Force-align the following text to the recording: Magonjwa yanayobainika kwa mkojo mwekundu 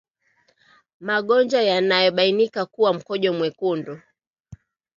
Magonjwa 0.99 1.61
yanayobainika 1.69 2.61
kwa 2.65 2.93
mkojo 2.93 3.33
mwekundu 3.33 4.01